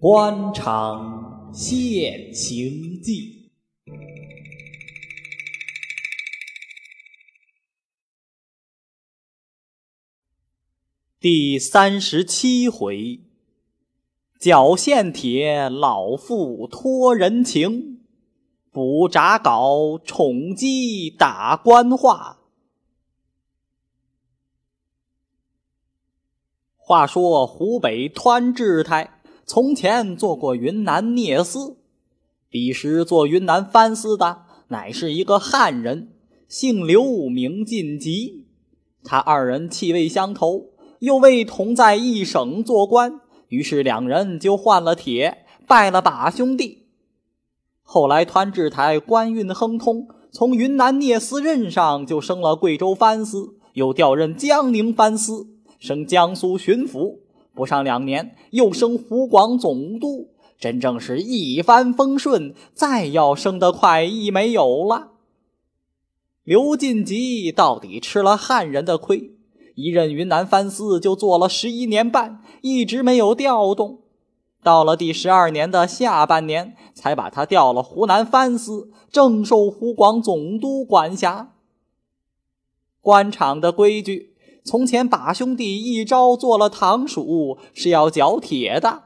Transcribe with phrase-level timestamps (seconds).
[0.00, 3.50] 官场现形记
[11.18, 13.18] 第三十七回：
[14.38, 17.98] 脚线铁，老妇托人情；
[18.70, 22.38] 补札稿，宠姬打官话。
[26.76, 29.17] 话说湖北湍志太。
[29.48, 31.78] 从前做过云南聂司，
[32.50, 36.10] 彼时做云南藩司的乃是一个汉人，
[36.46, 38.44] 姓刘，名晋吉。
[39.02, 40.66] 他二人气味相投，
[40.98, 46.84] 又为同在一省做官，于是两人就换了帖，拜了把兄弟。
[47.82, 55.46] 后来湍志台官运亨通，从云南聂司任上就升了贵州藩司，又调任江宁藩司，
[55.78, 57.20] 升江苏巡抚。
[57.58, 60.28] 不上两年，又升湖广总督，
[60.60, 62.54] 真正是一帆风顺。
[62.72, 65.08] 再要升得快意没有了。
[66.44, 69.32] 刘进吉到底吃了汉人的亏，
[69.74, 74.02] 一任云南藩司就做了十一年半，一直没有调动。
[74.62, 81.54] 到了第十二年的下半年，才把他调了湖南藩司，正受湖广总督管辖。
[83.00, 84.36] 官场的规矩。
[84.68, 89.04] 从前把兄弟一朝做了堂属，是要缴铁的。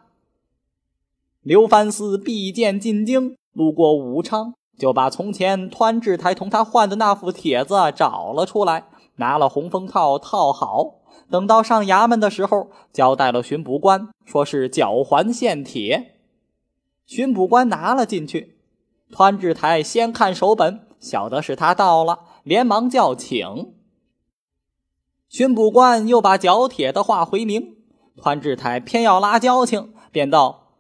[1.41, 10.97] 刘藩司必见进京，路过武昌，就把从前湍志台同他换的那副帖子找了出来，拿了红封套套好。
[11.31, 16.17] 等到上衙门的时候，交代了巡捕官，说是缴还现帖。
[17.07, 18.57] 巡捕官拿了进去，
[19.13, 23.72] 湍志台先看手本，晓得是他到了，连忙叫请。
[25.33, 27.77] 巡捕官又把缴铁的话回明，
[28.19, 30.75] 潘志泰偏要拉交情，便道：“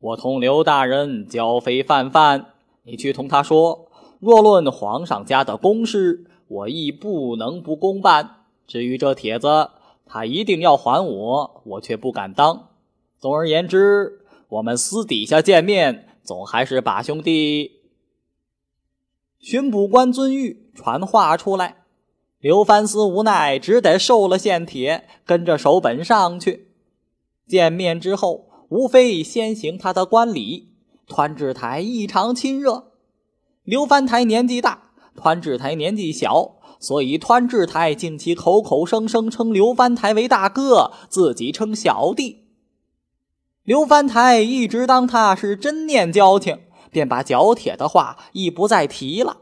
[0.00, 8.46] 我同刘大人交非泛泛，你去同他说，若论皇上家的公事，我亦不能不公办。
[8.66, 9.72] 至于这帖子，
[10.06, 12.70] 他一定要还我，我却不敢当。
[13.18, 17.72] 总而言之，我们私底下见面，总还是把兄弟。”
[19.38, 21.84] 巡捕官遵谕，传话出来。
[22.40, 26.68] 刘藩司无奈，只得受了献帖，跟着守本上去。
[27.48, 30.68] 见面之后，无非先行他的官礼。
[31.08, 32.92] 团志台异常亲热。
[33.64, 42.44] 刘藩台年纪大，团志台年纪小，所以团志台竟其口口声声称刘藩台为大哥，自己称小弟。
[43.64, 46.60] 刘藩台一直当他是真念交情，
[46.92, 49.38] 便把脚铁的话亦不再提了。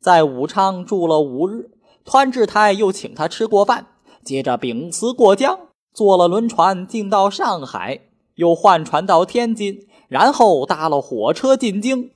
[0.00, 1.70] 在武昌住了五日。
[2.04, 3.86] 团志台又请他吃过饭，
[4.24, 5.58] 接着秉辞过江，
[5.92, 8.00] 坐了轮船进到上海，
[8.34, 12.10] 又换船到天津，然后搭了火车进京。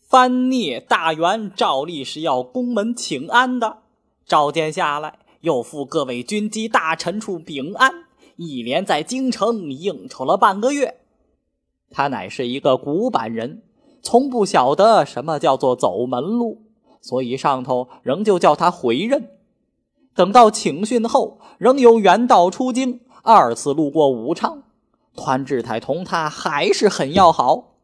[0.00, 3.78] 藩聂大员照例是要宫门请安的，
[4.26, 8.04] 召见下来，又赴各位军机大臣处禀安，
[8.36, 10.98] 一连在京城应酬了半个月。
[11.90, 13.62] 他乃是一个古板人，
[14.02, 16.62] 从不晓得什么叫做走门路。
[17.02, 19.28] 所以上头仍旧叫他回任。
[20.14, 24.62] 等到请训后，仍由原道出京，二次路过武昌，
[25.16, 27.74] 团志台同他还是很要好，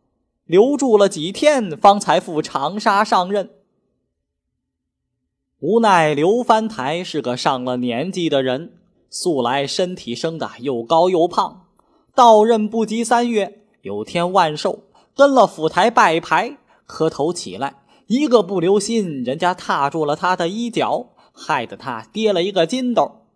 [0.44, 3.50] 留住了几天，方才赴长沙上任。
[5.60, 8.74] 无奈刘藩台是个上了年纪的人，
[9.10, 11.64] 素来身体生的又高又胖，
[12.14, 14.84] 到任不及三月，有天万寿，
[15.16, 17.77] 跟了府台拜牌，磕头起来。
[18.08, 23.26] 一个不留心，人家踏住了他的衣角，害得他跌了一个筋斗。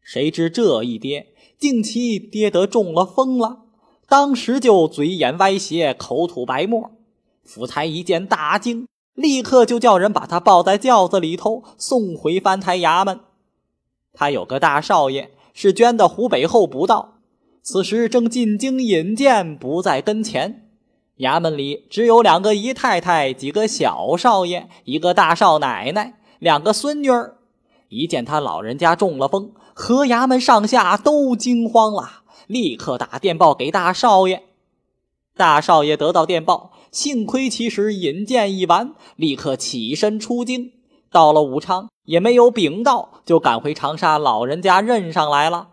[0.00, 3.64] 谁知这一跌，竟其跌得中了风了，
[4.08, 6.92] 当时就嘴眼歪斜，口吐白沫。
[7.44, 13.20] 府台一见大惊，立刻就叫人把他抱在轿子里头送回藩台衙门。
[14.14, 17.18] 他有个大少爷是捐的湖北候补道，
[17.60, 20.65] 此时正进京引荐，不在跟前。
[21.18, 27.38] 衙门里只有两个姨太太，几个小少爷，一个大少奶奶，两个孙女儿。
[27.88, 34.42] 一见他老人家中了风，和衙门上下都惊慌了，立刻打电报给大少爷。
[35.34, 40.72] 大少爷得到电报，幸亏其时引荐一完，立刻起身出京，
[41.10, 45.68] 到了武昌也没有禀到，就赶回长沙老人家任上来了。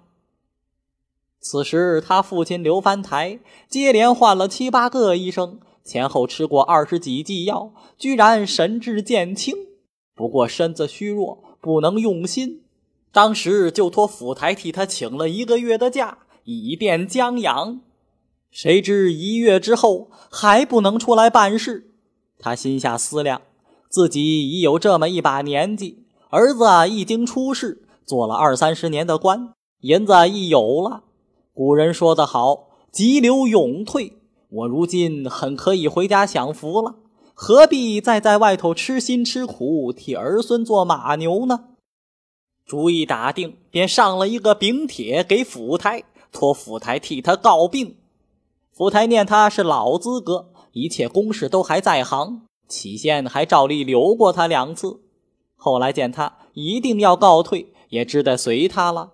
[1.44, 3.38] 此时，他父亲刘藩台
[3.68, 9.54] 接连换了七八个医生，前后吃过二十几剂药，居然神志渐清。
[10.16, 12.62] 不过身子虚弱，不能用心。
[13.12, 17.82] 当时就托府台替他请了一个月的假，以便将养。
[18.50, 21.92] 谁知一月之后还不能出来办事，
[22.40, 23.42] 他心下思量，
[23.90, 31.04] 自己已有这么一把年纪，儿子已经出世，做了二三十年的官，银子亦有了。
[31.56, 34.14] 古人说得好，急流勇退。
[34.50, 36.96] 我如今很可以回家享福了，
[37.36, 41.66] 何必再在外头吃辛吃苦，替儿孙做马牛呢？
[42.66, 47.98] 主意打定，便上了一个禀帖给府台，托府台替他告病。
[48.72, 55.02] 府台念他是老资格，一切公事都还在行，起先还照例留过他两次。
[55.56, 59.12] 后来见他一定要告退，也只得随他了。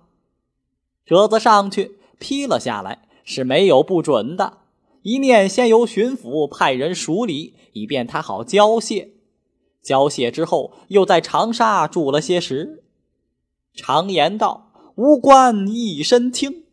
[1.06, 4.60] 折子上去批了下来，是没有不准的。
[5.02, 9.14] 一面先由巡抚派人署理，以便他好交谢。
[9.82, 12.84] 交谢之后，又在长沙住了些时。
[13.74, 16.66] 常言道：“无官一身轻。”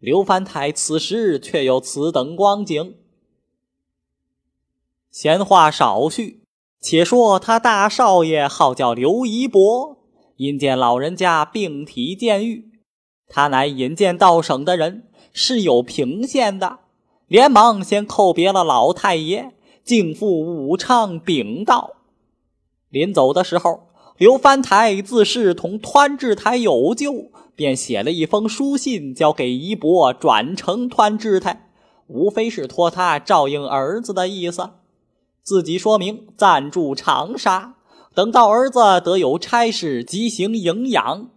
[0.00, 2.96] 刘藩台此时却有此等光景。
[5.10, 6.42] 闲话少叙，
[6.80, 9.98] 且说他大少爷号叫刘一伯，
[10.36, 12.67] 因见老人家病体渐愈，
[13.28, 16.78] 他乃引荐到省的人，是有平县的，
[17.26, 19.52] 连忙先叩别了老太爷，
[19.84, 21.96] 敬赴武昌禀道。
[22.88, 27.30] 临走的时候，刘藩台自是同湍志台有旧。
[27.54, 31.68] 便写了一封书信，交给一伯转呈湍志台，
[32.06, 34.70] 无非是托他照应儿子的意思。
[35.42, 37.74] 自己说明暂住长沙，
[38.14, 41.30] 等到儿子得有差事，即行营养。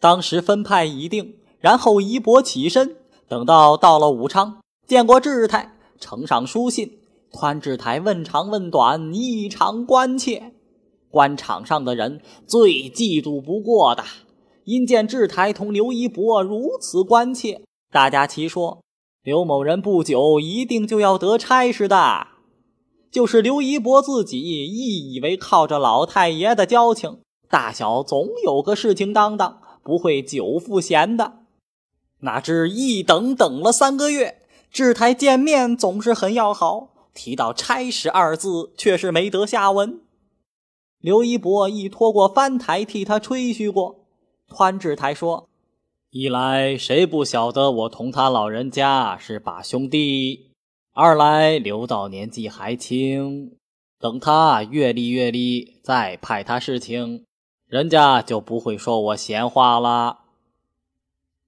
[0.00, 2.96] 当时分派已定，然后一博起身，
[3.28, 6.98] 等到到了武昌，见过志台，呈上书信。
[7.30, 10.54] 宽志台问长问短，异常关切。
[11.10, 14.04] 官场上的人最嫉妒不过的，
[14.64, 18.80] 因见志台同刘一博如此关切，大家齐说
[19.24, 22.28] ：“刘某人不久一定就要得差事的。”
[23.10, 31.38] 就是刘一博自己亦以为靠着老太爷的交情，大小总有个事情当当，不会久赋闲的。
[32.20, 40.02] 哪知一等等了三个月，志台见面总是很要好，提到差事二字，却是没得下文。
[41.00, 44.04] 刘一博亦托过翻台替他吹嘘过，
[44.50, 45.48] 湍志台说
[46.12, 50.50] ：“一来谁不晓得我同他老人家是把兄弟；
[50.92, 53.56] 二来刘道年纪还轻，
[53.98, 57.24] 等他阅历阅历，再派他事情，
[57.68, 60.20] 人家就不会说我闲话了。”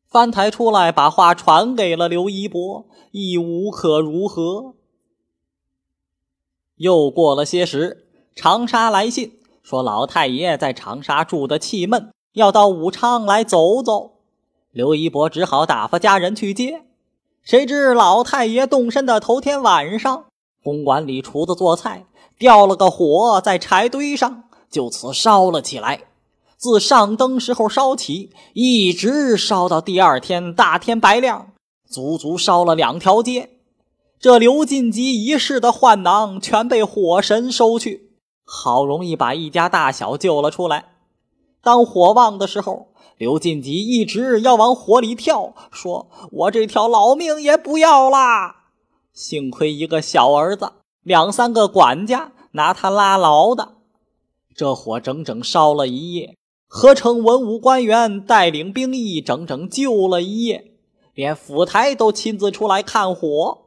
[0.07, 4.75] 翻台出来把话传给了刘一博，亦无可如何。
[6.77, 9.39] 又过了些时，长沙来信。
[9.63, 14.13] 说老太爷在长沙住的气闷，要到武昌来走走。
[14.73, 16.85] 刘一博只好打发家人去接。
[17.43, 20.25] 谁知老太爷动身的头天晚上，
[20.65, 22.07] 公馆里厨子做菜，
[22.37, 26.10] 掉了个火在柴堆上，就此烧了起来。
[26.61, 31.53] 自上灯时候烧起，一直烧到第二天大天白亮，
[31.89, 33.49] 足足烧了两条街。
[34.19, 38.11] 这刘进吉一世的患囊全被火神收去。
[38.45, 40.91] 好容易把一家大小救了出来。
[41.63, 48.67] 当火旺的时候，刘进吉一直要往火里跳，说：“我这条老命也不要啦！”
[49.15, 53.77] 幸亏一个小儿子，两三个管家拿他拉牢的。
[54.55, 56.37] 这火整整烧了一夜，
[56.73, 60.71] 合成文武官员带领兵役，整整救了一夜，
[61.15, 63.63] 连府台都亲自出来看火。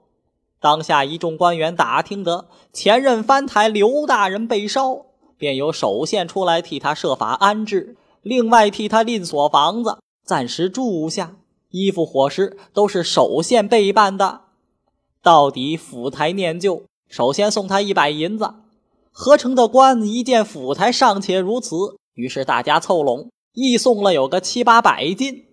[0.61, 5.07] 当下一众官员打听得前任藩台刘大人被烧，
[5.37, 11.35] 便由守县出来替他设法安置，另外替他另所房子暂时住下，
[11.71, 14.39] 衣服伙食都是守县备办的。
[15.21, 18.53] 到底府台念旧，首先送他一百银子。
[19.11, 25.45] 合成的官一见府台尚且如此，于是大家凑拢，一送了有个七八百斤。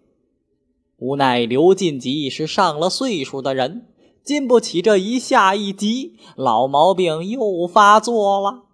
[0.99, 3.87] 无奈刘进吉是上了岁数的人。
[4.23, 8.64] 经不起这一下一急，老毛病又发作了。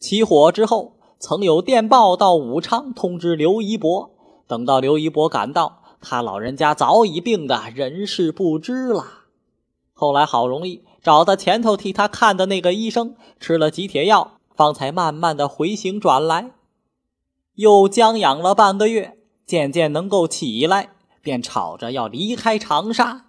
[0.00, 4.10] 起火之后，曾有电报到武昌通知刘一博。
[4.48, 9.06] 等到刘一博赶到，他老人家早已病得人事不知了。
[9.92, 16.52] 后来好容易找到前头替他看的那个医生，吃了几帖药，方才慢慢的回行转来。
[17.54, 20.90] 又将养了半个月，渐渐能够起来，
[21.20, 23.26] 便吵着要离开长沙。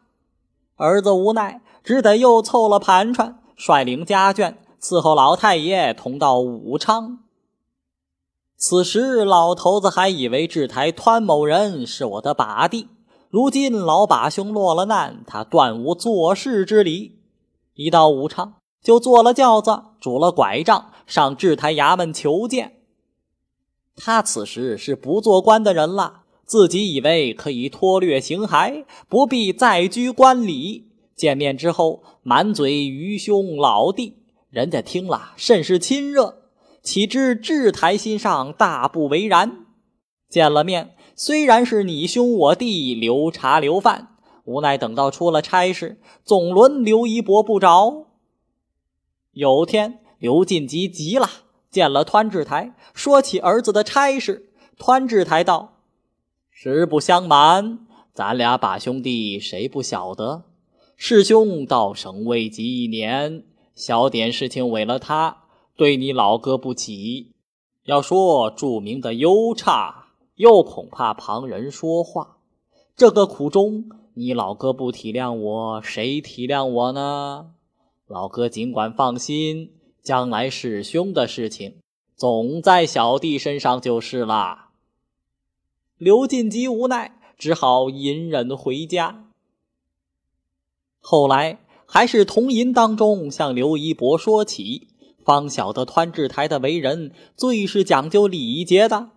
[0.76, 7.20] 儿子无奈，只得又凑了盘缠，率领家眷伺候老太爷同到武昌。
[8.56, 12.88] 此时老头子还以为制台湍某人是我的把弟，
[13.30, 17.20] 如今老把兄落了难，他断无做事之理。
[17.74, 22.78] 一到武昌，就坐了轿子，拄了拐杖，上制台衙门求见。
[23.98, 30.88] 他此时是不做官的人了，自己以为可以脱略形骸，不必再居官里。
[31.14, 36.44] 见面之后，满嘴愚兄老弟，人家听了甚是亲热，
[36.82, 39.66] 岂知制台心上大不为然。
[40.30, 40.96] 见了面。
[41.14, 44.16] 虽然是你兄我弟留茶留饭，
[44.46, 48.06] 无奈等到出了差事，总轮刘一博不着。
[49.34, 51.28] 有天，刘进吉急了，
[51.72, 54.52] 见了湍志台，说起儿子的差事。
[54.78, 55.80] 湍志台道
[56.52, 60.44] ：“实不相瞒，咱俩把兄弟谁不晓得？
[60.96, 67.32] 师兄到省未及一年，小点事情为了他，对你老哥不起。
[67.86, 69.98] 要说著名的优差。”
[70.36, 72.38] 又恐怕旁人说话，
[72.96, 77.52] 这个苦衷，你老哥不体谅我，谁体谅我呢？
[78.08, 79.74] 老哥尽管放心，
[80.04, 81.76] 将来师兄的事情，
[82.16, 84.70] 总在小弟身上就是了。
[85.98, 89.28] 刘进吉无奈，只好隐忍回家。
[91.00, 94.88] 后来还是同银当中向刘一博说起，
[95.24, 99.10] 方晓得湍志台的为人最是讲究礼节的。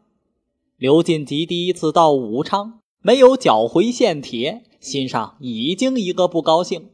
[0.77, 6.91] 刘进吉第一次到武昌，没有缴回献帖，心上已经一个不高兴。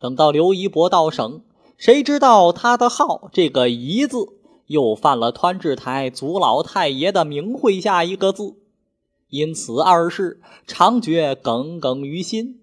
[0.00, 1.42] 等到刘一博到省，
[1.82, 4.28] 谁知道他的号这个“一”字
[4.68, 8.54] 又犯了湍志台祖老太爷的名讳下一个字，
[9.30, 12.60] 因此二世常觉耿耿于心。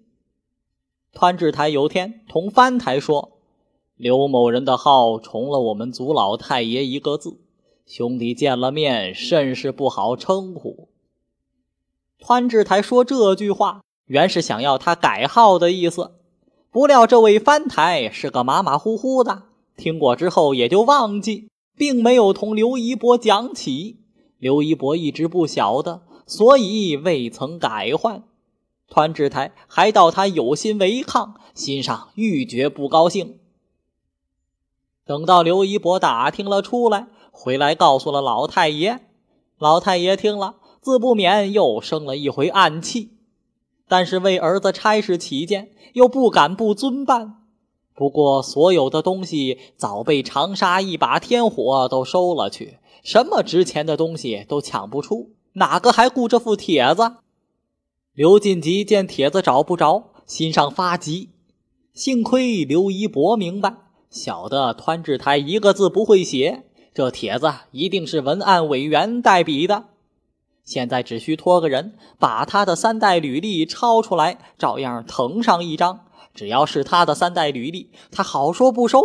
[1.12, 3.32] 湍志台有天同藩台说
[3.96, 7.36] ：“刘某人的号重了我们祖老太爷一个字。”
[7.84, 10.88] 兄弟见了面，甚是不好称呼。
[12.18, 16.12] 湍志台说这句话，原是想要他改号的意思。
[16.72, 19.42] 不料这位藩台是个马马虎虎的，
[19.76, 23.96] 听过之后也就忘记，并没有同刘一博讲起。
[24.38, 28.22] 刘一博一直不晓得，所以未曾改换。
[28.88, 33.40] 湍志台还道他有心违抗，心上愈觉不高兴。
[35.04, 37.08] 等到刘一博打听了出来。
[37.32, 39.00] 回来告诉了老太爷，
[39.58, 43.16] 老太爷听了，自不免又生了一回暗气，
[43.90, 47.38] 但是为儿子差事起见，又不敢不遵办。
[47.92, 57.16] 不过所有的东西早被长沙一把天火都收了去，什么值钱的东西都抢不出，哪个还顾这副帖子？
[58.14, 61.30] 刘进吉见帖子找不着，心上发急。
[61.92, 63.74] 幸亏刘一博明白，
[64.08, 66.62] 晓得湍志台一个字不会写。
[66.94, 69.86] 这帖子一定是文案委员代笔的，
[70.70, 76.06] 现在只需托个人把他的三代履历抄出来，照样腾上一张。
[76.32, 79.02] 只要是他的三代履历，他好说不收。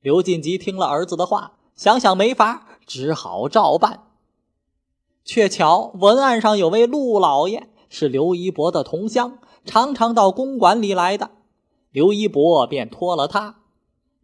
[0.00, 4.08] 刘进吉听了儿子的话，想想没法，只好照办。
[5.24, 11.30] 却巧文案上有位陆老爷，是刘一博的同乡，常常到公馆里来的。
[11.92, 13.60] 刘一博便托了他。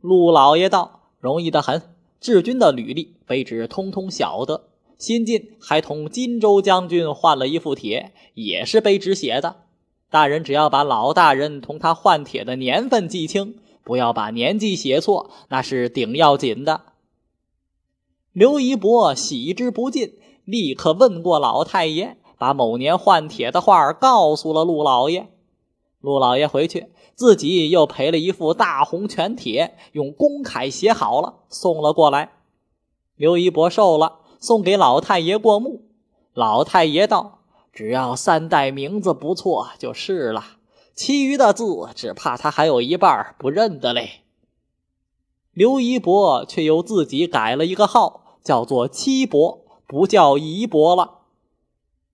[0.01, 4.65] 陆老爷道：“容易的很。”志军的履历，卑职通通晓得。
[4.99, 9.65] 新近还同荆州将军换了一副帖，也是卑职写的。
[10.11, 16.83] 大人只要把老大人同他换帖的年份记清，不要把年纪写错，那是顶要紧的。
[18.33, 25.29] 刘一博喜之不尽，立刻问过老太爷，把某年换帖的话告诉了陆老爷。
[26.01, 26.89] 陆老爷回去。
[27.15, 32.33] 自己又赔了一副大红全帖，用公楷写好了，送了过来。
[33.15, 35.83] 刘一博受了，送给老太爷过目。
[36.33, 37.41] 老太爷道
[37.73, 40.45] ：“只要三代名字不错就是了，
[40.95, 41.65] 其余的字
[41.95, 44.23] 只怕他还有一半不认得嘞。”
[45.53, 51.21] 刘一博却又自己改了一个号，叫做七伯，不叫一伯了。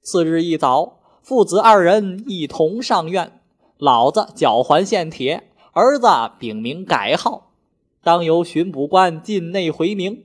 [0.00, 3.40] 次日一早，父子二人一同上院。
[3.78, 6.06] 老子缴还献帖，儿子
[6.38, 7.50] 禀明改号，
[8.00, 10.24] 当由巡捕官进内回明。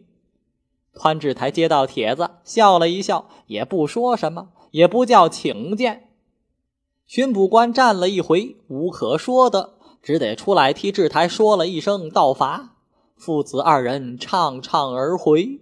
[0.98, 6.10] 潘志台接到帖子，笑了一笑，也不说什么，也不叫请见。
[7.06, 12.76] 巡捕官站了一回，无可说的，只得出来替志台说了一声道罚。
[13.16, 15.62] 父子二人畅畅而回。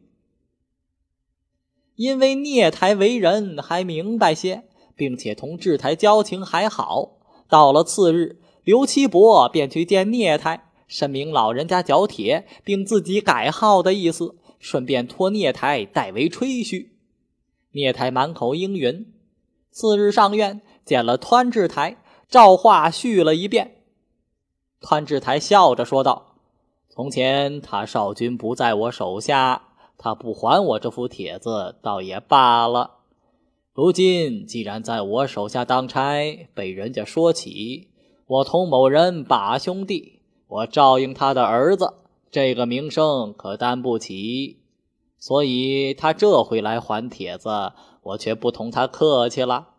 [1.95, 4.65] 因为聂台为人还明白些，
[4.95, 7.11] 并且同志台交情还好。
[7.47, 16.97] 到了次日，刘七伯便去见聂台，申明老人家脚铁，并自己改号的意思，顺便托聂台代为吹嘘。
[17.71, 19.13] 聂台满口应允。
[19.71, 21.97] 次日上院，见了湍志台，
[22.29, 23.83] 照话叙了一遍。
[24.79, 26.35] 湍志台笑着说道
[26.89, 29.63] ：“从前他少君不在我手下，
[29.97, 32.99] 他不还我这副帖子，倒也罢了。
[33.73, 37.89] 如今既然在我手下当差，被人家说起
[38.25, 41.93] 我同某人把兄弟，我照应他的儿子，
[42.35, 44.59] 这个名声可担不起。
[45.17, 49.69] 所以他这回来还帖子，我却不同他客气了。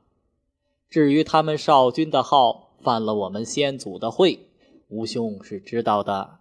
[0.88, 4.48] 至于他们少君的号犯了我们先祖的讳，
[4.88, 6.38] 吴兄是知道的。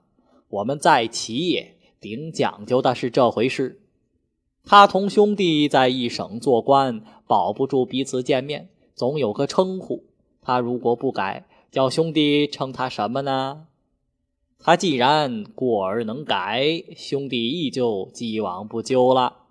[0.47, 3.81] 我们在齐也顶讲究的是这回事。
[4.63, 10.05] 他同兄弟在一省做官，保不住彼此见面，总有个称呼。
[10.41, 13.67] 他如果不改，叫兄弟称他什么呢？
[14.57, 19.43] 他既然过而能改，兄弟依旧既往不咎了。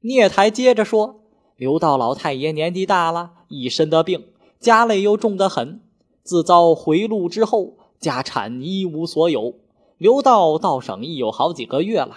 [0.00, 1.20] 聂台接着说
[1.54, 4.26] ：“刘道老太爷年纪大了，一身的病，
[4.58, 5.80] 家累又重得很。
[6.24, 9.54] 自遭回路之后，家产一无所有。
[9.98, 12.16] 刘道到省亦有好几个月了，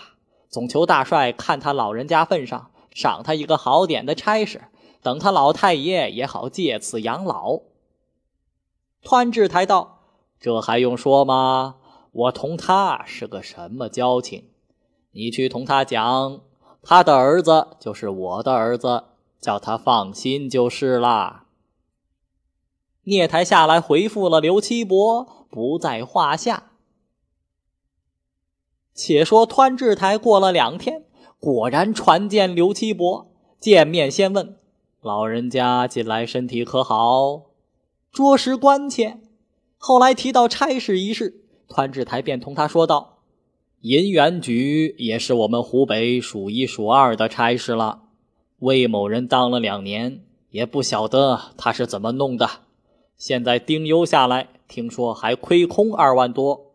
[0.49, 4.63] 总求大帅看他老人家份上，赏他一个好点的差事，
[5.03, 7.59] 等他老太爷也好借此养老。”
[9.05, 9.94] 湍志台道。
[10.39, 11.75] 这还用说吗？
[12.11, 14.45] 我同他是个什么交情？
[15.11, 16.41] 你去同他讲，
[16.81, 19.03] 他的儿子就是我的儿子，
[19.41, 21.45] 叫他放心就是啦。
[23.03, 26.71] 聂台下来回复了刘七伯，不在话下。
[28.93, 31.03] 且说湍志台过了两天，
[31.39, 34.57] 果然传见刘七伯，见面先问
[35.01, 37.43] 老人家近来身体可好，
[38.11, 39.19] 着实关切。
[39.87, 43.19] 后来提到差事一事，团志台便同他说道
[43.81, 48.01] ：“银元局也是我们湖北数一数二的差事了。
[48.57, 52.49] 魏某人当了两年，也不晓得他是怎么弄的。
[53.15, 56.73] 现在丁忧下来，听说还亏空二万多。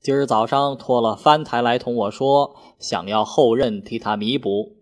[0.00, 4.72] 今儿早上托了翻台来同我说，想要后任替他弥补。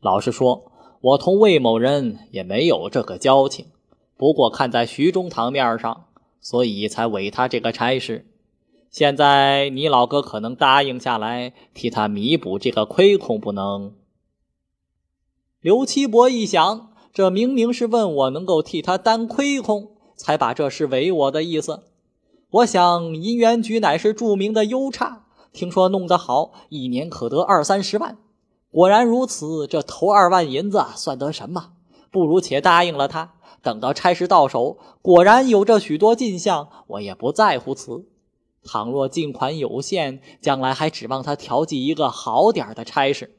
[0.00, 3.66] 老实说，我同魏某人也没有这个交情，
[4.16, 6.04] 不过看在徐中堂面上。”
[6.42, 8.26] 所以才委他这个差事，
[8.90, 13.94] 现在你老哥可能答应下来替他弥补这个亏空，不能？
[15.60, 21.84] 刘七伯一想，这明明是问我能够替他担亏空，才把这事委我的意思。
[22.50, 28.18] 我想银元局乃是著名的优差，听说弄得好，一年可得二三十万。
[28.72, 31.74] 果然如此，这头二万银子算得什么？
[32.10, 33.34] 不如且答应了他。
[33.62, 38.04] 等到差事到手，果然有这许多进项，我也不在乎此。
[38.64, 43.36] 倘若进款有限，将来还指望他调剂一个好点的差事。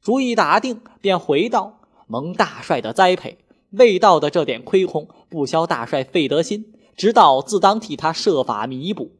[0.00, 3.38] 主意打定，便回道：“蒙大帅的栽培，
[3.70, 9.12] 未到的这点亏空，不消大帅费得心，直到自当替他设法弥补。”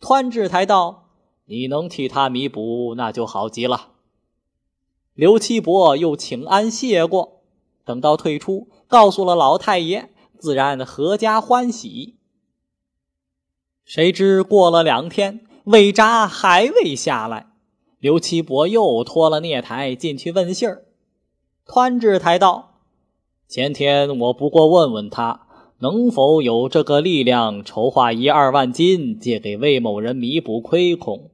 [0.00, 1.08] 湍志台道
[1.46, 3.92] ：“你能替他弥补，那就好极了。”
[5.14, 7.37] 刘七伯又请安谢过。
[7.88, 12.16] 等到退出，告诉了老太爷，自然阖家欢喜。
[13.82, 17.46] 谁知过了两天，魏札还未下来，
[17.98, 20.84] 刘七伯又拖了聂台进去问信儿。
[21.66, 22.74] 湍志台道
[23.48, 25.46] ：“前天我不过问问他，
[25.78, 31.30] 能否有这个力量筹划一二万金借给魏某人弥补亏空。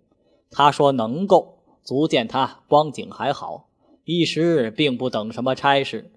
[0.52, 3.66] 他说能够，足见他光景还好，
[4.04, 6.12] 一时并不等什么差事。”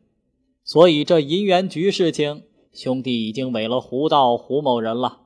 [0.67, 5.21] 所以这银元局事情，兄弟已经委了胡道胡某人了。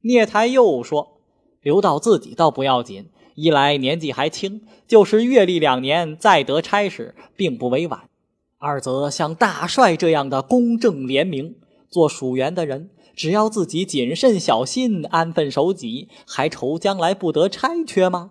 [0.00, 1.18] 聂台又说
[1.60, 8.08] ：“刘道自己倒不要紧，一来年纪还轻，就是阅历两年再得差事，并不委婉；
[8.56, 11.56] 二则像大帅这样的公正廉明，
[11.90, 18.30] 做属员的人，只要自己谨慎小心，安分守己，还愁将来不得差缺吗？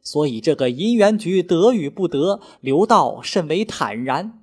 [0.00, 4.38] 所以这个银元局得与不得，刘道甚为坦然。”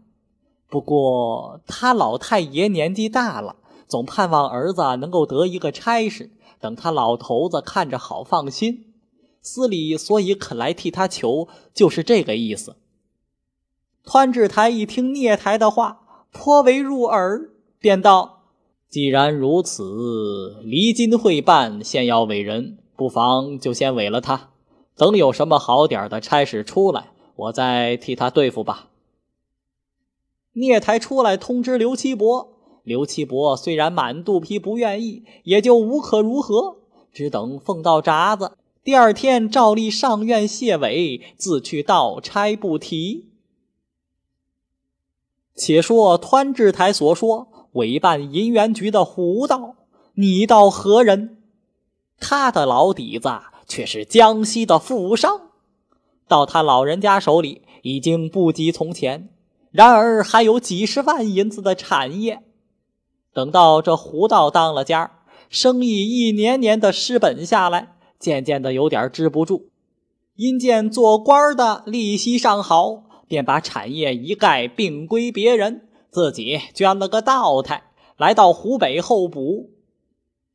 [0.71, 3.57] 不过他老太爷年纪大了，
[3.89, 6.31] 总盼望儿子能够得一个差事，
[6.62, 8.93] 等他老头子看着好放心。
[9.41, 12.77] 司礼所以肯来替他求，就是这个意思。
[14.05, 18.43] 湍志台一听聂台的话，颇为入耳，便道
[18.88, 24.51] ：“既然如此，离金会办先要委人，不妨就先委了他，
[24.95, 28.88] 等有什么好点的差事出来，我再替他对付吧。”
[30.53, 36.77] 聂台出来通知刘七伯，刘七伯虽然满肚皮不愿意，也就无可如何，
[37.13, 38.51] 只等奉到札子，
[38.83, 43.29] 第二天照例上院谢伟，自去道差不提。
[45.55, 49.75] 且说湍志台所说委办银元局的胡道，
[50.15, 51.37] 你道何人？
[52.19, 53.29] 他的老底子
[53.67, 55.49] 却是江西的富商，
[56.27, 59.29] 到他老人家手里已经不及从前，
[59.71, 62.43] 然而还有几十万银子的产业。
[63.34, 69.69] 等到这胡道当了家，生意一年年的失本下来，渐渐的有点支不住。
[70.36, 77.84] 因见做官的利息尚好，便把产业一概并归别人，自己捐了个道台，
[78.17, 79.71] 来到湖北候补。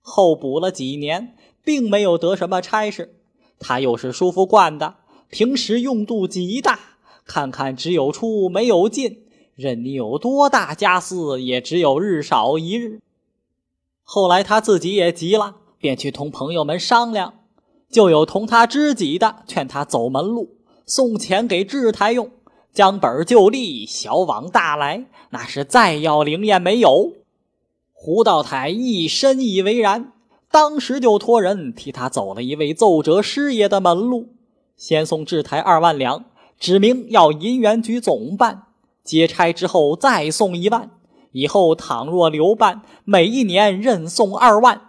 [0.00, 3.16] 候补了几年，并没有得什么差事。
[3.59, 4.96] 他又是舒服惯的，
[5.31, 6.79] 平时用度极大，
[7.27, 13.01] 看看只有出没有进，任你有多大家私，也只有日少一日。
[14.03, 17.35] 后来他自己也急了，便去同朋友们商量。
[17.89, 22.31] 就有同他知己的劝他走门路，送钱给志台用，
[22.73, 27.12] 将本就利，小往大来，那是再要灵验没有。
[27.93, 30.12] 胡道台一深以为然，
[30.51, 34.29] 当时就托人替他走了一位奏折师爷的门路，
[34.77, 36.25] 先送志台二万两，
[36.59, 38.66] 指明要银元局总办，
[39.05, 40.90] 接差之后再送一万，
[41.33, 44.81] 以后倘若留办，每一年任送二万。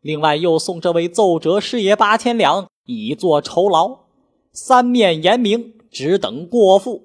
[0.00, 4.00] 另外又送这位奏折师爷八千两，以作酬劳。
[4.52, 7.04] 三面言明，只等过付。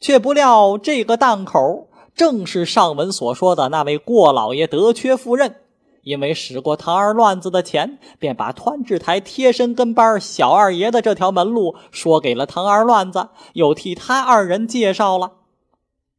[0.00, 5.61] 却不料这个档口，正是上文所说的那位过老爷得缺夫人，
[6.02, 15.32] 因为使过唐二乱子的钱，便把团治台贴身跟班小二爷的这条门路说给了唐二乱子，又替他二人介绍了。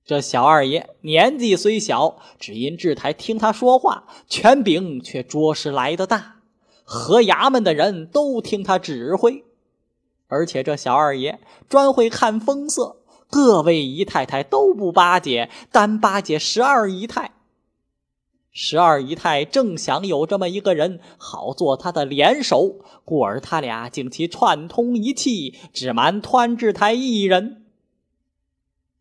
[0.06, 6.36] 这小二爷年纪虽小，只因制台听他说话，权柄却着实来的大，
[6.84, 9.44] 和衙门的人都听他指挥。
[10.28, 12.98] 而且这小二爷专会看风色，
[13.30, 17.32] 各位姨太太都不巴结，单巴结十二姨太。
[18.56, 27.66] 十二姨太正想有这么一个人，好做他的联手，故而他俩竟其串通一气，只瞒湍志台一人。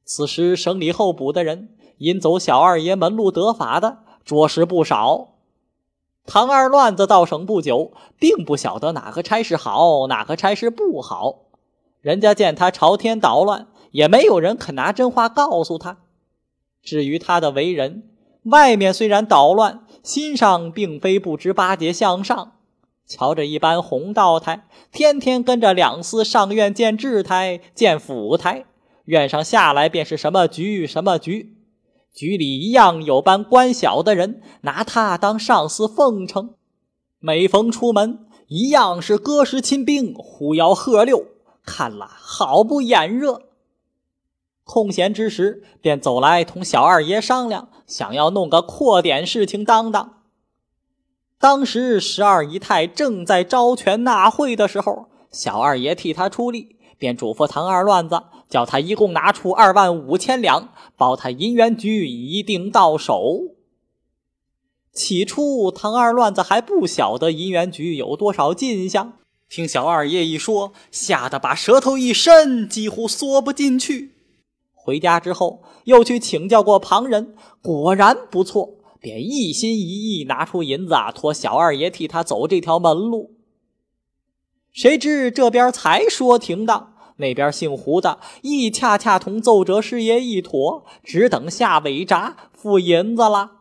[0.04, 5.34] 此时省里候补的人，引走小二爷门路得法的着实不少。
[6.24, 11.40] 唐二乱子到省不久，并不晓得哪个差事好，哪个差事不好。
[12.00, 15.98] 人家见他朝天捣乱，也没有人肯拿真话告诉他。
[16.82, 18.08] 至于他的为人，
[18.44, 22.52] 外面虽然捣乱，心上并非不知巴结向上。
[23.06, 28.64] 瞧着一般红道台，天天跟着两司上院见制台，见府台。
[29.04, 31.56] 院上下来便是什么局什么局，
[32.14, 36.54] 局里一样有班官小的人拿他当上司奉承，
[37.18, 41.26] 每逢出门一样是歌诗亲兵，呼吆喝六，
[41.64, 43.42] 看了好不眼热。
[44.64, 50.22] 空闲之时便走来同小二爷商量，想要弄个阔点事情当当。
[51.38, 56.76] 当时十二姨太正在招权纳贿的时候，小二爷替他出力。
[56.98, 63.40] 便嘱咐唐二乱子，叫他一共拿出二万五千两，保他银元局一定到手。
[64.92, 69.14] 起初，唐二乱子还不晓得银元局有多少进项，
[69.48, 74.12] 听小二爷一说，吓得把舌头一伸，几乎缩不进去。
[74.84, 83.36] 回家之后，又去请教过旁人，果然不错，便一心一意拿出银子啊，托小二爷替他走这条门路。
[84.72, 86.94] 谁知这边才说停当。
[87.16, 93.52] 那边姓胡的亦恰恰同奏折师爷一妥，只等下尾闸付银子了。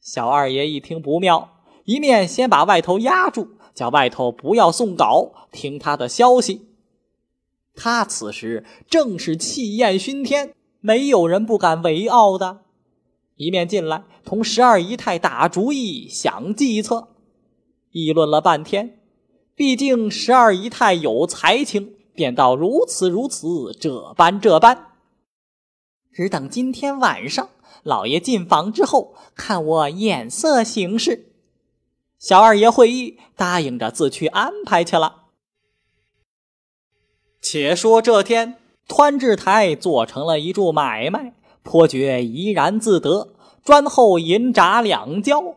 [0.00, 6.69] 小二爷一听不妙，一面先把外头压住，叫外头不要送稿，听他的消息。
[7.82, 12.60] 他此时正是气焰熏天，没有人不敢为傲的。
[13.36, 17.08] 一面进来同十二姨太打主意，想计策，
[17.90, 18.98] 议论了半天。
[19.54, 21.94] 毕竟十二姨太有才情。
[22.12, 24.88] 便道如此如此，这般这般，
[26.12, 27.48] 只等今天晚上
[27.82, 31.32] 老爷进房之后，看我眼色行事。
[32.18, 35.19] 小二爷会意，答应着自去安排去了。
[37.42, 43.28] 且说这天，湍志台做成了一注买卖，颇觉怡然自得，
[43.64, 45.56] 专候银闸两交。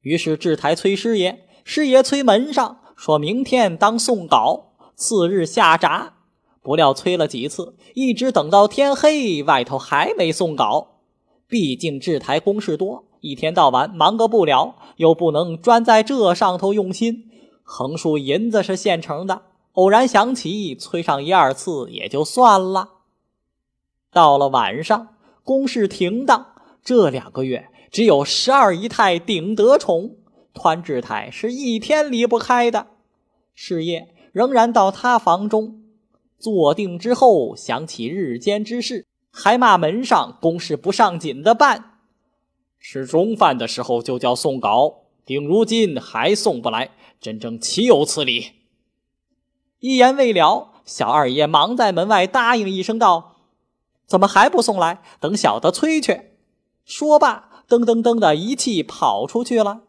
[0.00, 4.72] 于是志台催师爷，师爷催门上，说明天当送稿。
[4.96, 6.14] 次日下闸，
[6.62, 10.88] 不料催了几次，一直等到天黑，外头还没送稿。
[11.48, 17.30] 毕竟制台公事多，一天到晚忙个不了，又不能专在这上头用心。
[17.62, 22.90] 横竖银子是现成的，偶然想起催上一二次也就算了。
[24.12, 30.16] 到了晚上，宫事停当，这两个月只有十二姨太顶得宠，
[30.52, 32.88] 团治台是一天离不开的。
[33.54, 35.82] 是夜，仍然到他房中
[36.38, 41.98] 坐定之后，想起日间之事，还骂门上公事不上紧的办。
[42.80, 48.59] 吃中饭的时候就叫送稿，顶如今还送不来，真正岂有此理！
[49.80, 53.36] 一言未了，小二爷忙在门外答应一声道
[54.06, 55.02] ：“怎么还不送来？
[55.18, 56.32] 等小的催去。”
[56.84, 59.82] 说罢，噔噔噔的一气跑出去了。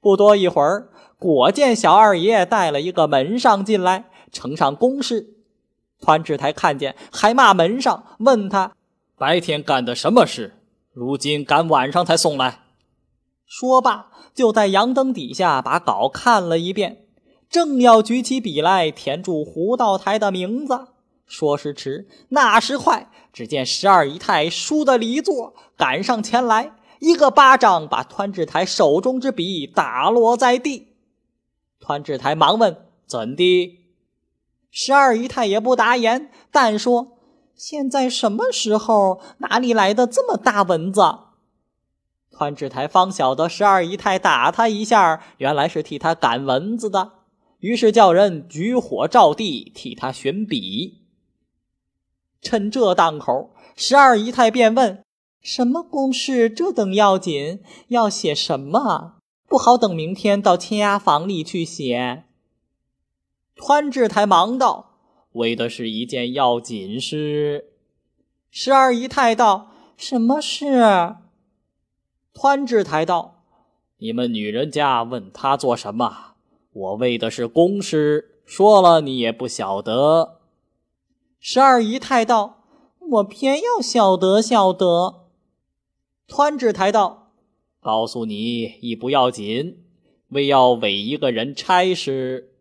[0.00, 5.36] 不多一会儿，果见小二爷带了一个门上进来，呈上公事。
[6.00, 8.72] 团治台看见，还骂门上，问他
[9.16, 10.56] 白天干的什么事。
[10.92, 12.62] 如今赶晚上才送来，
[13.46, 17.01] 说罢就在阳灯底下把稿看了一遍，
[17.52, 20.88] 正要举起笔来填住胡道台的名字，
[21.26, 30.94] 说时迟，那时快，只见十二姨太倏地离座，赶上前来，一个巴掌把团治台手中之笔打落在地。
[31.78, 32.74] 团治台忙问
[33.06, 33.78] ：“怎的？”
[34.72, 37.18] 十二姨太也不答言，但说。
[37.54, 39.20] 现在什么时候？
[39.38, 41.02] 哪里来的这么大蚊子？
[42.30, 47.12] 团治台方晓得十二姨太打他一下，原来是替他赶蚊子的，
[47.62, 51.02] 于是叫人举火照地，替他寻笔。
[52.40, 55.04] 趁这当口，十二姨太便问
[55.40, 57.60] ：“什么公事这等要紧？
[57.86, 59.18] 要写什么？
[59.46, 62.24] 不好等明天到签押房里去写。”
[63.54, 64.96] 团治台忙道。
[65.34, 67.72] 为的是一件要紧事。
[68.50, 71.14] 十二姨太道：“什么事？”
[72.34, 73.44] 团治台道
[73.98, 76.31] ：“你们女人家问他做什么？
[76.72, 80.40] 我为的是公事，说了你也不晓得。”
[81.38, 82.64] 十二姨太道
[83.10, 85.26] ：“我偏要晓得晓得。”
[86.28, 87.32] 团治台道
[87.80, 89.84] ：“告诉你亦不要紧，
[90.28, 92.52] 为要委一个人差事。”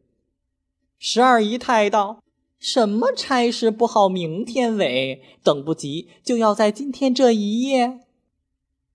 [0.99, 2.19] 十二姨太道。
[2.63, 4.07] 什么差事不好？
[4.07, 8.01] 明天委，等不及就要在今天这一夜。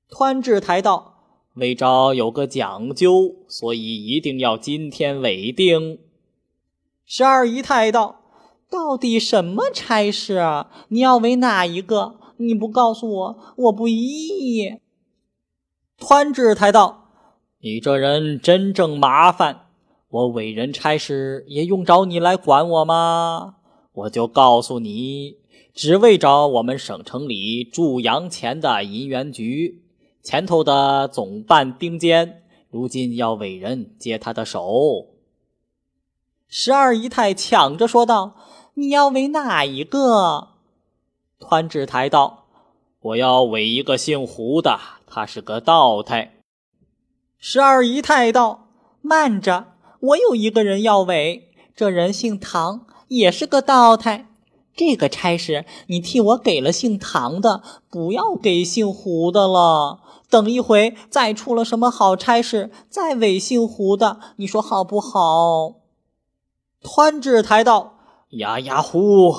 [0.09, 1.16] 团治台道
[1.57, 5.99] ：“魏昭有个讲究，所以一定要今天委定。”
[7.05, 8.21] 十二姨太道
[8.71, 10.71] ：“到底什么差事啊？
[10.89, 12.17] 你要为哪一个？
[12.39, 14.75] 你不告诉我，我不依。”
[15.99, 17.09] 团治太道
[17.63, 19.63] ：“你这人真正麻烦。”
[20.09, 23.57] 我委人差事也用着你来管我吗？
[23.93, 25.39] 我就告诉你，
[25.75, 29.83] 只为找我们省城里驻洋钱的银元局
[30.27, 35.07] 前头的总办丁坚，如今要委人接他的手。
[36.49, 38.35] 十二姨太抢着说道
[38.75, 40.49] ：“你要委哪一个？”
[41.39, 42.47] 团治台道
[43.01, 46.33] ：“我要委一个姓胡的，他是个道台。”
[47.39, 48.67] 十二姨太道
[49.01, 49.75] ：“慢着。”
[50.09, 54.27] 我有一个人要委，这人姓唐，也是个道台。
[54.75, 60.01] 这个差事你替我给了姓唐的，不要给姓胡的了。
[60.29, 65.77] 等一回再出了什么好差事，再委姓胡的，你说好不好？
[66.83, 67.99] 团志台道
[68.31, 69.35] ：“呀呀呼，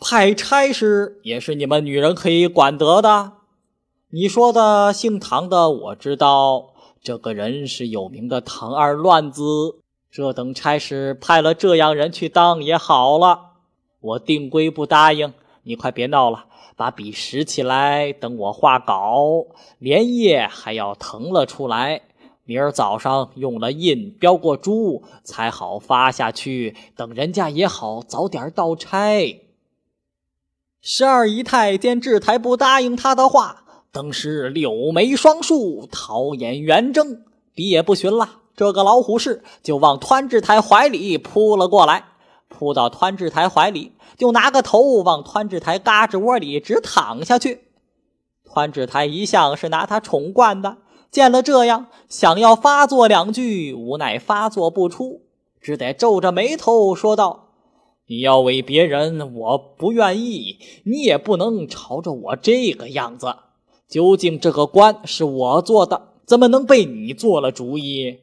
[0.00, 3.32] 派差事也是你们女人可以管得的。
[4.10, 6.70] 你说的姓唐的，我知道，
[7.02, 13.50] 这个人是有名的唐二乱子。”这等差事派了这样人去当也好了，
[14.00, 15.34] 我定规不答应。
[15.64, 16.46] 你快别闹了，
[16.78, 19.46] 把笔拾起来，等我画稿，
[19.80, 22.02] 连夜还要腾了出来。
[22.44, 26.76] 明儿早上用了印，标过珠，才好发下去。
[26.94, 29.44] 等人家也好早点到差。
[30.80, 38.42] 十二姨太见志台不答应他的话，登时柳眉双竖，桃眼圆睁，笔也不寻了。
[38.54, 42.04] 这个老虎式就往团治台怀里扑了过来，
[42.48, 47.60] 扑到团治台怀里，就拿个头往团治台嘎吱窝里直躺下去。
[48.44, 50.78] 团治台一向是拿他宠惯的，
[51.10, 55.22] 见了这样，想要发作两句，无奈发作不出，
[55.60, 57.48] 只得皱着眉头说道
[58.08, 63.36] ：“你要为别人，我不愿意，你也不能朝着我这个样子。
[63.86, 68.20] 究竟这个官是我做的，怎么能被你做了主意？”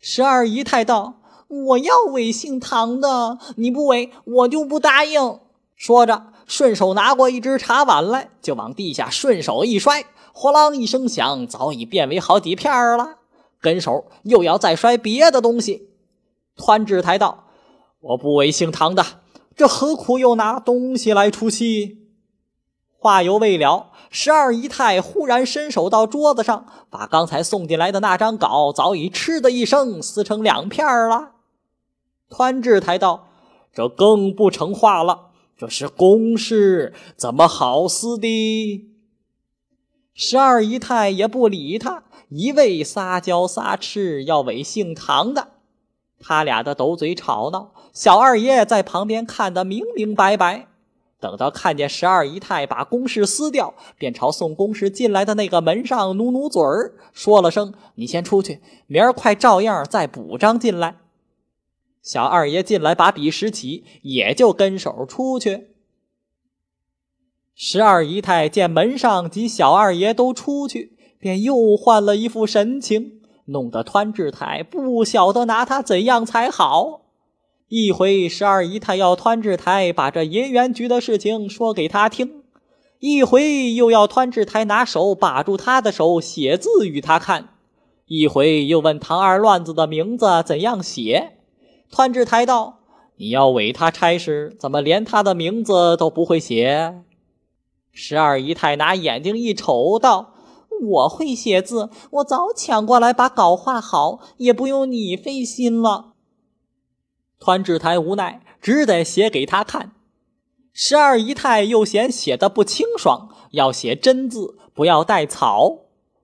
[0.00, 1.14] 十二姨太道
[1.48, 5.40] ：“我要委姓唐的，你不委，我就不答应。”
[5.76, 13.16] 说着，顺手拿过一只茶碗来，就往地下顺手一摔，哗啷一声响，早已变为好几片了。
[13.60, 15.88] 跟手又要再摔别的东西。
[16.56, 17.44] 团治台道
[18.00, 19.04] ：“我不委姓唐的，
[19.56, 21.98] 这何苦又拿东西来出气？”
[22.96, 31.32] 话犹未了，十二姨太忽然伸手到桌子上，把刚才送进来的那张稿早已“嗤”的一声撕成两片了。
[32.34, 33.28] 团治台道
[33.72, 38.84] ：“这更不成话了，这是公事，怎么好撕的？”
[40.14, 45.50] 十二姨太也不理他，一味撒娇撒痴，要违姓唐的。
[46.18, 50.66] 他俩的斗嘴吵闹，小二爷在旁边看得明明白白。
[51.20, 60.96] 等到看见十二姨太把公事撕掉，便朝送公事进来的那个门上努努嘴儿，说了声：“你先出去，明儿快照样再补张进来。”
[62.04, 65.68] 小二爷进来把笔拾起，也就跟手出去。
[67.54, 77.00] 十二姨太见门上及小二爷都出去，便又换了一副神情，弄得团治台不晓得拿他怎样才好。
[77.68, 82.42] 一回十二姨太要团治台把这银元局的事情说给他听，
[82.98, 87.54] 一回又要团治台拿手把住他的手写字与他看，
[88.04, 91.38] 一回又问唐二乱子的名字怎样写。
[91.90, 92.80] 团治台道
[93.16, 97.02] ：“你要委他差事，怎么连他的名字都不会写？”
[97.92, 100.34] 十二姨太拿眼睛一瞅，道
[100.82, 106.14] ：“我会写字，我早抢过来把稿画好，也不用你费心了。”
[107.38, 109.92] 团治台无奈，只得写给他看。
[110.72, 115.78] 十二姨太又嫌写的不清爽，要写真字，不要带草。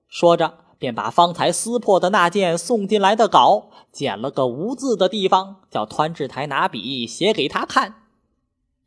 [0.09, 8.07] 说着，便把方才撕破的那件送进来的稿，剪了个无字的地方，叫团治台拿笔写给他看。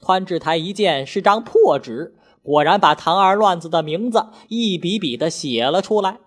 [0.00, 6.18] 团治台一见是张破纸，果然把唐二乱子的名字一笔笔的写了出来。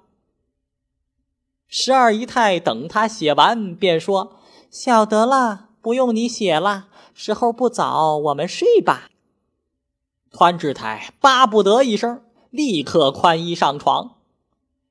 [1.67, 4.37] 十二姨太等他写完，便说
[4.71, 9.09] ：“晓得了。”不用你写了，时候不早，我们睡吧。
[10.31, 14.16] 团治台巴不得一声，立刻宽衣上床。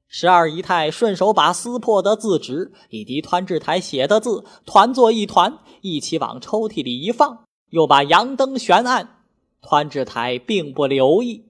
[0.09, 9.25] 十二姨太顺手把撕破的字纸以及团治台写的字团作一团，一起往抽屉里一放，又把阳灯悬暗。
[9.61, 11.45] 团治台并不留意。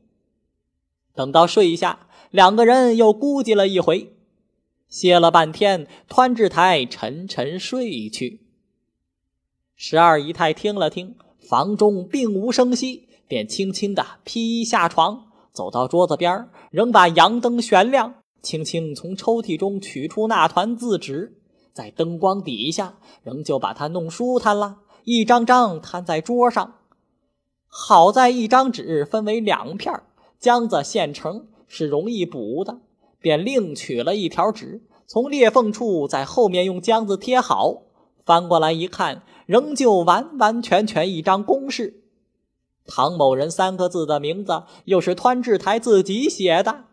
[1.14, 4.14] 等到睡下，两个人又估计了一回，
[4.88, 8.40] 歇了半天，团治台沉沉睡去。
[9.75, 11.14] 十二姨太听了听，
[11.47, 18.14] 房中并无声息，便轻轻地披衣下床，走到桌子边仍把阳灯悬亮，
[18.46, 21.37] 轻轻从抽屉中取出那团字纸，
[21.72, 26.74] 在灯光底下，仍旧把它弄舒坦了，一张张摊在桌上。
[27.66, 29.92] 好在一张纸分为两片，
[30.40, 32.78] 浆子现成，是容易补的，
[33.18, 37.82] 便另取了一条纸，从裂缝处在后面用浆子贴好，
[38.24, 39.24] 翻过来一看。
[39.46, 42.04] 仍旧完完全全一张公事，
[42.87, 46.85] 唐某人三个字的名字又是团治台自己写的。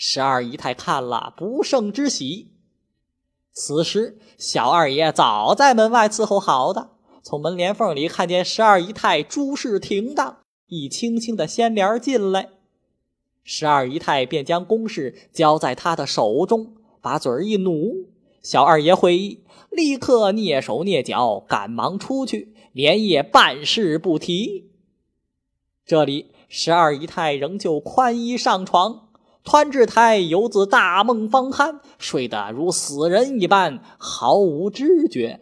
[0.00, 2.52] 十二姨太看了不胜之喜。
[3.52, 6.90] 此时小二爷早在门外伺候好的，
[7.24, 12.50] 从门帘缝里看见十二姨太诸事停当，一轻轻的掀帘进来，
[13.42, 18.06] 十二姨太便将公事交在他的手中，把嘴一努。
[18.40, 24.70] 小二爷会意，立刻蹑手蹑脚，赶忙出去，连夜办事不提。
[25.84, 29.07] 这里十二姨太仍旧宽衣上床，
[29.48, 35.40] 团治台犹自大梦方酣，睡得如死人一般，毫无知觉。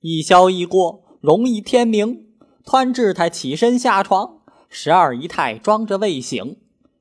[0.00, 2.26] 一宵一过，龙一天明，
[2.62, 6.58] 团治台起身下床，十二姨太装着未醒，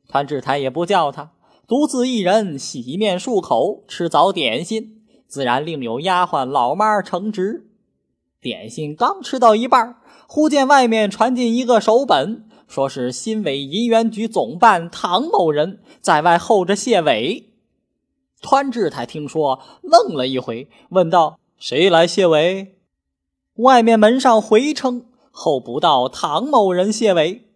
[0.07, 1.33] 团治台也不叫他。
[1.67, 7.67] 独自一人洗面漱口，吃早点心，自然另有丫鬟老妈承职。
[8.39, 17.53] 点心刚吃到一半，忽见外面传进一个手本，说是新委银元局总办唐某人在外候着谢伟。
[18.41, 22.75] 川治台听说，愣了一回，问道：“谁来谢伟？”
[23.55, 27.49] 外面门上回称：“候不到唐某人谢伟。”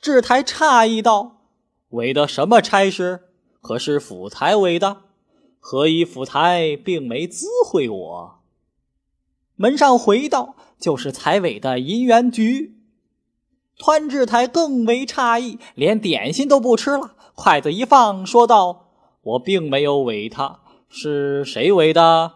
[0.00, 1.38] 志台诧异道。
[1.90, 3.22] 委的什么差事？
[3.60, 4.98] 可是府台委的？
[5.58, 8.40] 何以府台并没知会我？
[9.56, 12.76] 门上回道：“就是财委的银元局。”
[13.80, 18.90] 团治台更为诧异，连点心都不吃了，筷子一放，说道
[19.24, 22.32] ：“我并没有委他，是谁委的？”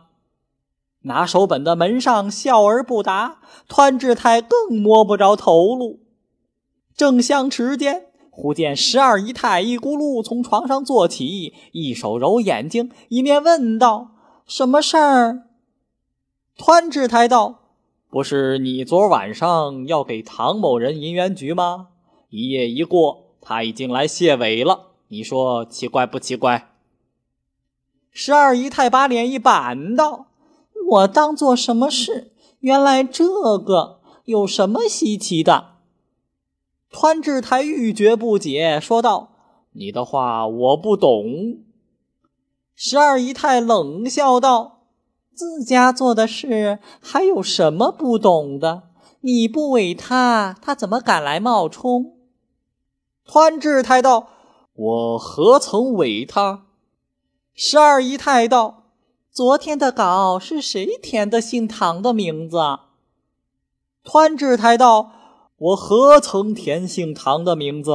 [1.04, 6.00] 拿手本的门上笑而不答，团治台更摸不着头路。
[6.96, 8.06] 正相持间。
[8.30, 14.12] 忽见十二姨太一咕噜从床上坐起，一手揉眼睛，一面问道
[14.46, 15.42] ：“什么事儿？”
[16.56, 17.63] 团治台道
[18.14, 21.88] ：“不是你昨晚上要给唐某人银元局吗？
[22.28, 24.92] 一夜一过，他已经来谢尾了。
[25.08, 26.70] 你说奇怪不奇怪？
[28.12, 30.28] 十二姨太把脸一板道
[30.90, 32.30] ：“我当做什么事？
[32.60, 35.78] 原来这个有什么稀奇的？”
[36.92, 39.32] 团志台欲绝不解，说道
[39.74, 41.58] ：“你的话我不懂。”
[42.76, 44.73] 十二姨太冷笑道。
[45.34, 48.84] 自家做的事还有什么不懂的？
[49.20, 52.14] 你不委他，他怎么敢来冒充？
[53.24, 54.28] 团志太道
[54.74, 56.66] ：“我何曾委他？”
[57.54, 58.84] 十二姨太道
[59.32, 62.58] ：“昨天的稿是谁填的姓唐的名字？”
[64.04, 65.10] 团志太道
[65.56, 67.92] ：“我何曾填姓唐的名字？”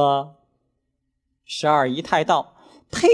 [1.46, 2.54] 十二姨太道
[2.90, 3.08] ：“呸！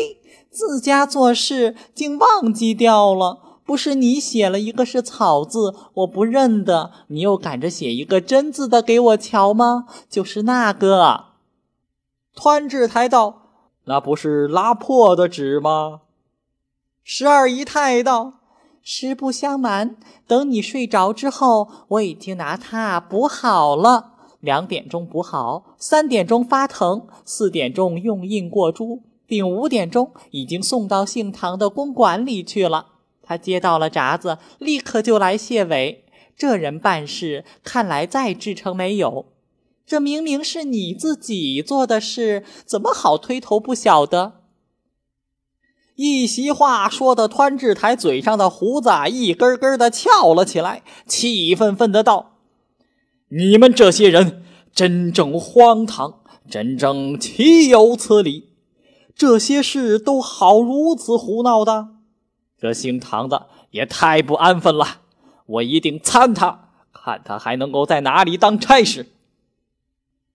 [0.50, 9.86] 自家做事竟忘记掉了。”不是你写了一个是草字，我不认得，你又赶着写一个真字的给我瞧吗？
[10.08, 11.24] 就是那个。
[12.36, 13.42] 团志台道
[13.86, 16.02] ：“那不是拉破的纸吗？”
[17.02, 18.34] 十二姨太道
[18.82, 19.96] ：“实不相瞒，
[20.28, 24.12] 等你睡着之后，我已经拿它补好了。
[24.40, 32.86] 两点钟补好，三点钟发疼，四点钟用印过珠，并五点钟已经送到姓唐的公馆里去了。”
[33.26, 36.04] 他接到了札子，立刻就来谢伟。
[36.36, 39.26] 这人办事看来再至诚没有。
[39.86, 44.40] 这明明是你自己做的事，怎么好推头不晓得？
[45.94, 52.36] 一席话说的团志台嘴上的胡子一根根的翘了起来，气愤愤的道
[53.30, 56.20] ：“你们这些人真正荒唐，
[56.50, 58.50] 真正岂有此理！
[59.14, 61.95] 这些事都好如此胡闹的。”
[62.58, 65.02] 这姓唐的也太不安分了，
[65.46, 69.12] 我一定参他，看他还能够在哪里当差事。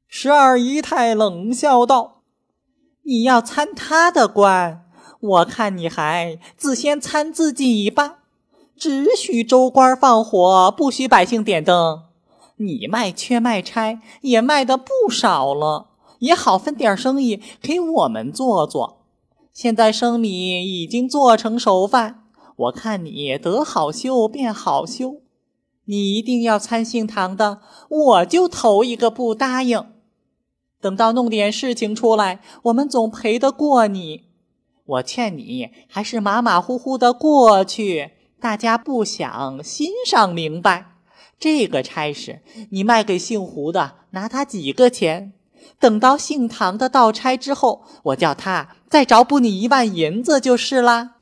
[0.07, 2.21] 十二姨太冷笑道
[3.03, 4.85] ：“你要参他的官，
[5.19, 8.19] 我看你还自先参自己吧。
[8.77, 12.03] 只许州官放火，不许百姓点灯。
[12.57, 15.87] 你卖缺卖差也卖的不少了，
[16.19, 18.99] 也好分点生意给我们做做。”
[19.53, 22.23] 现在生米已经做成熟饭，
[22.55, 25.17] 我看你得好修便好修。
[25.85, 29.83] 你一定要参姓唐的，我就头一个不答应。
[30.79, 34.23] 等到弄点事情出来，我们总赔得过你。
[34.85, 40.95] 我劝你还是马马虎虎的过去，大家不想心上明白。
[41.37, 45.33] 这个差事你卖给姓胡的，拿他几个钱？
[45.79, 51.15] 等到姓唐的到差之后，我叫他再找补你一万银子就是啦。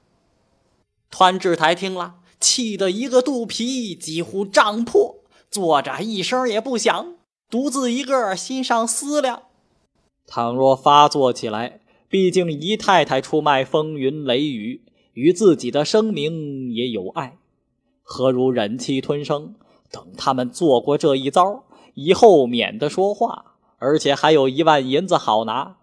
[1.10, 5.16] 团志台听了，气得一个肚皮几乎胀破，
[5.50, 7.16] 坐着一声也不响，
[7.50, 9.44] 独自一个心上思量：
[10.28, 14.84] 倘若发作起来，毕竟姨太太出卖风云雷雨，
[15.14, 17.38] 与自己的声名也有碍，
[18.04, 19.56] 何如忍气吞声，
[19.90, 21.64] 等他们做过这一遭，
[21.96, 23.56] 以后免得说话。
[23.80, 25.78] 而且还有一万银子好拿，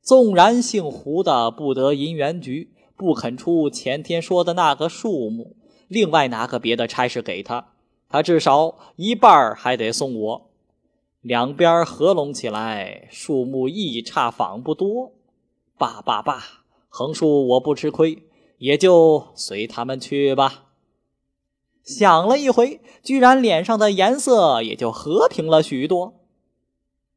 [0.00, 5.56] 纵然姓胡的不得银元局，不肯出前天说的那个数目，
[5.88, 7.72] 另外拿个别的差事给他，
[8.08, 10.50] 他至少一半还得送我。
[11.20, 15.12] 两边合拢起来，数目一差仿不多。
[15.76, 16.42] 罢罢罢，
[16.88, 18.22] 横竖我不吃亏，
[18.58, 20.66] 也就随他们去吧。
[21.82, 26.17] 想了一回，居然脸上的颜色也就和平了许多。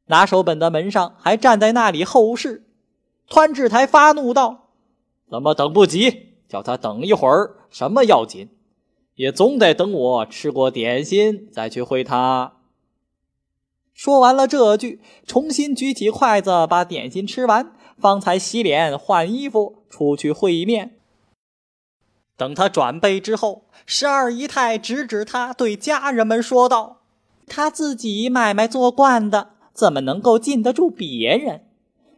[0.06, 2.64] 拿手本的门上还站在那里候事，
[3.28, 4.68] 团志台发怒道
[5.30, 6.34] ：“怎么等不及？
[6.48, 8.50] 叫他等一会儿，什么要紧？
[9.14, 12.54] 也总得等我吃过点心再去会他。”
[13.94, 20.98] 说完了这句，重新举起筷子把点心吃完，方才洗脸换衣服出去会面。
[22.36, 27.02] 等他转背之后，十二姨太指指他，对家人们说道
[27.46, 31.66] ：“他自己买卖做惯的。”怎么能够禁得住别人？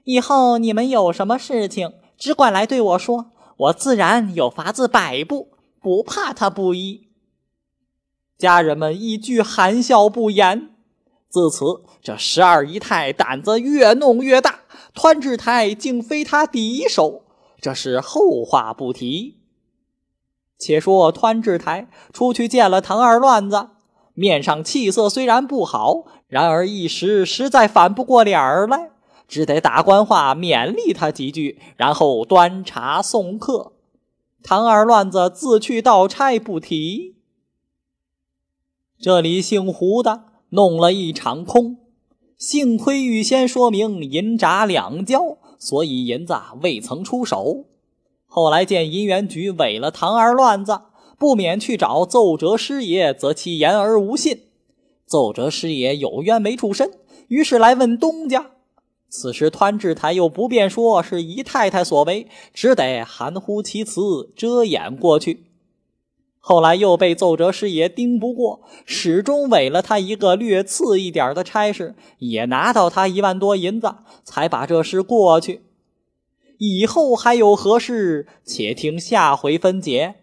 [0.05, 5.49] 以后你们有什么事情，只管来对我说，我自然有法子摆布，
[5.81, 7.09] 不怕他不依。
[8.37, 10.71] 家人们一句含笑不言。
[11.29, 14.61] 自此，这十二姨太胆子越弄越大，
[14.95, 17.23] 团志台竟非他敌手，
[17.61, 19.41] 这是后话不提。
[20.59, 23.69] 且说团志台出去见了唐二乱子。
[24.15, 28.91] 面上气色虽然不好，然而一时实在反不过脸儿来，
[29.27, 33.73] 只得打官话勉励他几句，然后端茶送客。
[34.43, 37.17] 唐二乱子自去道差不提。
[39.01, 41.79] 这里姓胡的弄了一场空，
[42.39, 47.65] 幸亏预先说明银闸两交，所以银子未曾出手。
[48.27, 50.81] 后来见银元局违了唐二乱子，
[51.25, 54.43] 不免去找奏折师爷，则其言而无信。
[55.07, 56.91] 奏折师爷有冤没处申，
[57.29, 58.51] 于是来问东家。
[59.09, 65.47] 此时湍志台又不便说是姨太太所为，只得含糊其辞，遮掩过去。
[66.41, 73.95] 后来又被奏折师爷盯不过，始终委了他一个略次一点的差事，也拿到他一万多银子，
[74.25, 75.63] 才把这事过去。
[76.59, 78.27] 以后还有何事？
[78.45, 80.17] 且听下回分解。